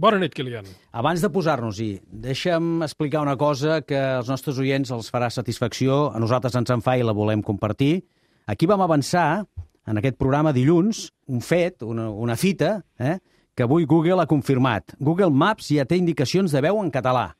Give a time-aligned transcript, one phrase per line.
[0.00, 0.64] Bona nit, Kilian.
[0.96, 1.90] Abans de posar-nos-hi,
[2.24, 6.80] deixa'm explicar una cosa que als nostres oients els farà satisfacció, a nosaltres ens en
[6.80, 8.06] fa i la volem compartir.
[8.48, 9.44] Aquí vam avançar,
[9.84, 13.18] en aquest programa dilluns, un fet, una, una fita, eh,
[13.52, 14.96] que avui Google ha confirmat.
[14.96, 17.34] Google Maps ja té indicacions de veu en català.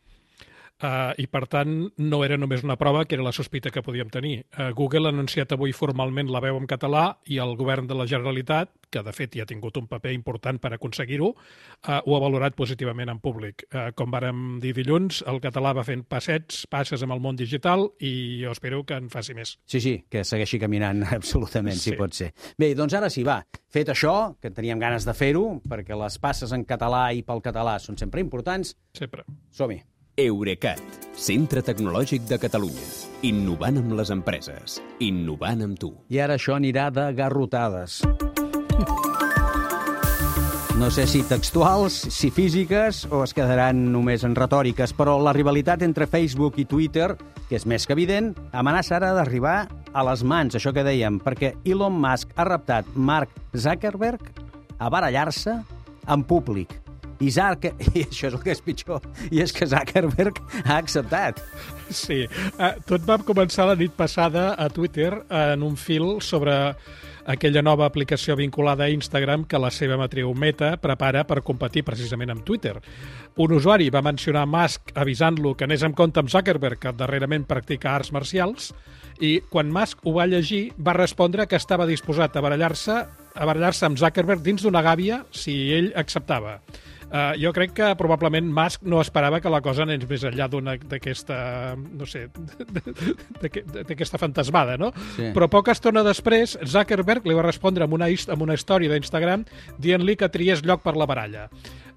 [0.81, 4.09] Uh, I, per tant, no era només una prova, que era la sospita que podíem
[4.09, 4.47] tenir.
[4.57, 8.07] Uh, Google ha anunciat avui formalment la veu en català i el govern de la
[8.09, 12.23] Generalitat, que de fet ja ha tingut un paper important per aconseguir-ho, uh, ho ha
[12.25, 13.67] valorat positivament en públic.
[13.69, 17.91] Uh, com vàrem dir dilluns, el català va fent passets, passes amb el món digital
[18.01, 19.59] i jo espero que en faci més.
[19.69, 21.91] Sí, sí, que segueixi caminant absolutament, sí.
[21.93, 22.33] si pot ser.
[22.57, 23.43] Bé, doncs ara sí, va.
[23.71, 27.77] Fet això, que teníem ganes de fer-ho, perquè les passes en català i pel català
[27.79, 28.79] són sempre importants.
[28.97, 29.29] Sempre.
[29.53, 29.83] Som-hi.
[30.19, 30.81] Eurecat,
[31.15, 32.87] centre tecnològic de Catalunya.
[33.23, 34.81] Innovant amb les empreses.
[34.99, 35.93] Innovant amb tu.
[36.11, 38.01] I ara això anirà de garrotades.
[40.81, 45.85] No sé si textuals, si físiques o es quedaran només en retòriques, però la rivalitat
[45.87, 47.13] entre Facebook i Twitter,
[47.49, 51.55] que és més que evident, amenaça ara d'arribar a les mans, això que dèiem, perquè
[51.65, 54.33] Elon Musk ha reptat Mark Zuckerberg
[54.81, 55.61] a barallar-se
[56.09, 56.81] en públic.
[57.21, 61.43] I, Zark, I això és el que és pitjor, i és que Zuckerberg ha acceptat.
[61.93, 62.23] Sí,
[62.57, 66.57] uh, tot va començar la nit passada a Twitter en un fil sobre
[67.31, 72.33] aquella nova aplicació vinculada a Instagram que la seva matriu Meta prepara per competir precisament
[72.33, 72.79] amb Twitter.
[73.37, 77.95] Un usuari va mencionar Musk avisant-lo que anés en compte amb Zuckerberg, que darrerament practica
[77.95, 78.73] arts marcials,
[79.21, 82.97] i quan Musk ho va llegir va respondre que estava disposat a barallar-se
[83.31, 86.59] a barallar-se amb Zuckerberg dins d'una gàbia si ell acceptava.
[87.11, 90.77] Uh, jo crec que probablement Musk no esperava que la cosa anés més enllà d'una
[90.79, 92.29] d'aquesta, no sé,
[93.43, 94.93] d'aquesta fantasmada, no?
[95.17, 95.33] Sí.
[95.35, 99.43] Però poca estona després, Zuckerberg li va respondre amb una, amb una història d'Instagram
[99.83, 101.49] dient-li que triés lloc per la baralla.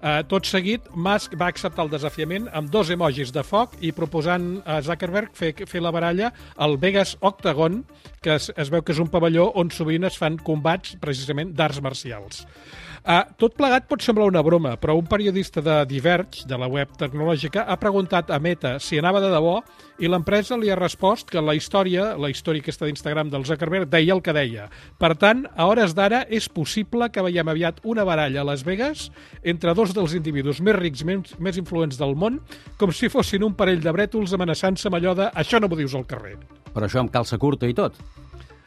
[0.04, 4.58] Uh, tot seguit, Musk va acceptar el desafiament amb dos emojis de foc i proposant
[4.66, 7.84] a Zuckerberg fer, fer la baralla al Vegas Octagon,
[8.20, 11.80] que es, es veu que és un pavelló on sovint es fan combats precisament d'arts
[11.86, 12.42] marcials.
[13.04, 16.88] Uh, tot plegat pot semblar una broma, però un periodista de Diverge, de la web
[16.96, 19.58] tecnològica, ha preguntat a Meta si anava de debò
[20.00, 24.16] i l'empresa li ha respost que la història, la història aquesta d'Instagram del Zuckerberg, deia
[24.16, 24.70] el que deia.
[24.96, 29.10] Per tant, a hores d'ara és possible que veiem aviat una baralla a Las Vegas
[29.44, 32.40] entre dos dels individus més rics, més, més influents del món,
[32.80, 35.92] com si fossin un parell de brètols amenaçant-se amb allò de això no m'ho dius
[35.92, 36.38] al carrer.
[36.72, 38.00] Però això amb calça curta i tot.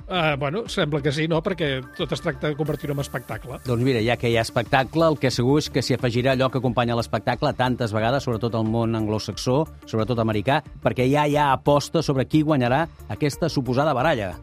[0.07, 3.59] Uh, bueno, sembla que sí, no?, perquè tot es tracta de convertir-ho en espectacle.
[3.67, 6.47] Doncs mira, ja que hi ha espectacle, el que segur és que s'hi afegirà allò
[6.47, 11.51] que acompanya l'espectacle tantes vegades, sobretot al món anglosaxó, sobretot americà, perquè ja hi ha
[11.51, 14.37] aposta sobre qui guanyarà aquesta suposada baralla.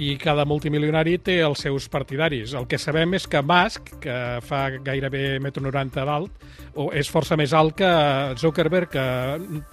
[0.00, 2.54] I cada multimilionari té els seus partidaris.
[2.56, 4.16] El que sabem és que Musk, que
[4.46, 6.46] fa gairebé 1,90 m d'alt,
[6.80, 7.90] o és força més alt que
[8.40, 9.04] Zuckerberg, que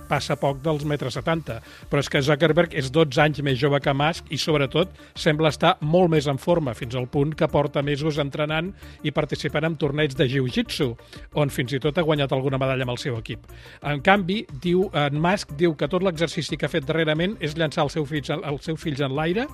[0.10, 1.62] passa poc dels 1,70 m.
[1.88, 5.78] Però és que Zuckerberg és 12 anys més jove que Musk i, sobretot, sembla estar
[5.82, 8.74] molt més en forma, fins al punt que porta mesos entrenant
[9.08, 10.90] i participant en torneigs de jiu-jitsu,
[11.40, 13.48] on fins i tot ha guanyat alguna medalla amb el seu equip.
[13.80, 17.88] En canvi, diu, en Musk diu que tot l'exercici que ha fet darrerament és llançar
[17.88, 19.48] el seu fills, els seus fills en l'aire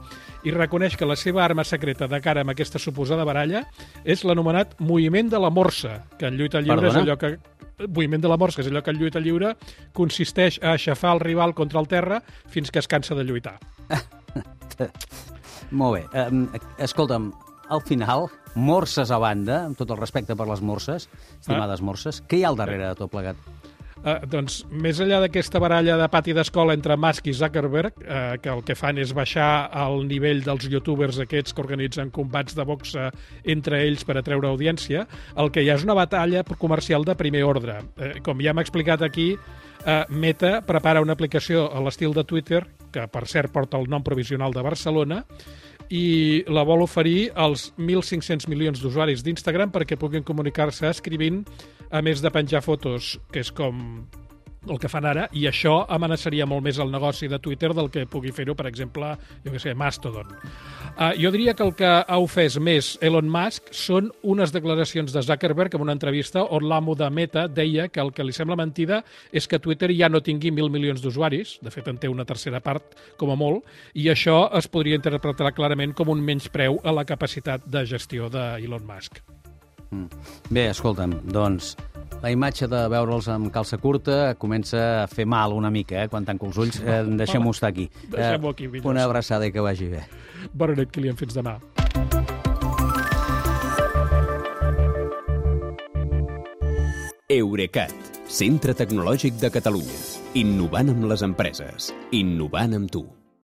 [0.43, 3.65] i reconeix que la seva arma secreta de cara amb aquesta suposada baralla
[4.03, 7.03] és l'anomenat moviment de la morsa, que en lluita lliure Perdona?
[7.03, 9.55] és allò que moviment de la morsa, que és allò que en lluita lliure
[9.97, 12.21] consisteix a aixafar el rival contra el terra
[12.51, 13.57] fins que es cansa de lluitar.
[15.73, 16.03] Molt bé.
[16.27, 16.45] Um,
[16.81, 17.31] escolta'm,
[17.73, 21.09] al final, morses a banda, amb tot el respecte per les morses,
[21.39, 23.52] estimades morses, què hi ha al darrere de tot plegat?
[24.03, 28.51] Uh, doncs, més enllà d'aquesta baralla de pati d'escola entre Musk i Zuckerberg, uh, que
[28.51, 33.07] el que fan és baixar el nivell dels youtubers aquests que organitzen combats de boxa
[33.47, 35.05] entre ells per atreure audiència,
[35.39, 37.79] el que hi ha és una batalla comercial de primer ordre.
[37.95, 42.65] Uh, com ja hem explicat aquí, uh, Meta prepara una aplicació a l'estil de Twitter,
[42.91, 45.23] que per cert porta el nom provisional de Barcelona,
[45.93, 51.43] i la vol oferir als 1.500 milions d'usuaris d'Instagram perquè puguin comunicar-se escrivint,
[51.93, 53.79] a més de penjar fotos, que és com
[54.69, 58.05] el que fan ara, i això amenaçaria molt més el negoci de Twitter del que
[58.09, 59.13] pugui fer-ho, per exemple,
[59.43, 60.29] jo què sé, Mastodon.
[60.93, 65.23] Uh, jo diria que el que ha ofès més Elon Musk són unes declaracions de
[65.25, 69.01] Zuckerberg en una entrevista on l'amo de Meta deia que el que li sembla mentida
[69.33, 72.61] és que Twitter ja no tingui mil milions d'usuaris, de fet en té una tercera
[72.63, 77.07] part, com a molt, i això es podria interpretar clarament com un menyspreu a la
[77.09, 79.19] capacitat de gestió d'Elon Musk.
[80.49, 81.75] Bé, escolta'm, doncs,
[82.23, 86.23] la imatge de veure'ls amb calça curta comença a fer mal una mica, eh, quan
[86.25, 86.79] tanco els ulls.
[86.79, 87.89] Eh, Deixem-ho estar aquí.
[88.09, 88.91] deixem-ho aquí, millor.
[88.95, 90.05] Una abraçada i que vagi bé.
[90.53, 91.59] Bona nit, Kilian, fins demà.
[97.29, 97.93] Eurecat,
[98.29, 99.99] centre tecnològic de Catalunya.
[100.43, 101.91] Innovant amb les empreses.
[102.11, 103.05] Innovant amb tu.